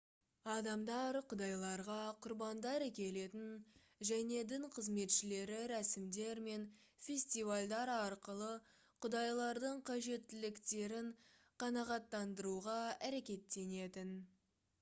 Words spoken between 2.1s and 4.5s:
құрбандар әкелетін және